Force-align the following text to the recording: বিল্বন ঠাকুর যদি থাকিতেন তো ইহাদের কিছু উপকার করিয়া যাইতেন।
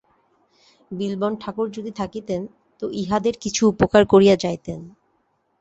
বিল্বন 0.91 1.33
ঠাকুর 1.35 1.67
যদি 1.71 1.91
থাকিতেন 1.91 2.41
তো 2.81 2.85
ইহাদের 2.93 3.35
কিছু 3.41 3.61
উপকার 3.67 4.03
করিয়া 4.05 4.35
যাইতেন। 4.35 4.79